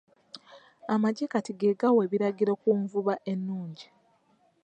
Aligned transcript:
Amaggye 0.93 1.25
kati 1.33 1.51
ge 1.59 1.71
gawa 1.79 1.99
ebiragiro 2.07 2.53
ku 2.61 2.69
nvuba 2.81 3.13
ennungi. 3.31 3.87